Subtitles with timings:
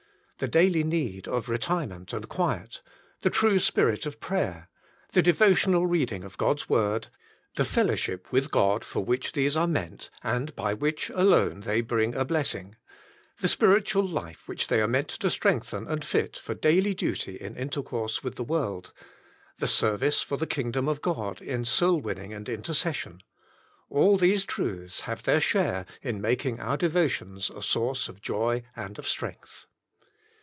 [0.43, 2.81] The daily need of retirement and quiet;
[3.21, 4.69] the true Spirit of prayer;
[5.13, 7.09] the Devo tional reading of God^s Word;
[7.57, 12.15] the Fellowship with God for which these are meant and by which alone they bring
[12.15, 12.75] a blessing;
[13.39, 17.55] the Spiritual Life which they are meant to strengthen and fit for daily duty in
[17.55, 18.93] intercourse with the world;
[19.59, 23.21] the Service for the Kingdom of God in Soul winning and Intercession—
[23.91, 28.97] all these truths have their share in making our devotions a source of joy and
[28.97, 29.67] of strength.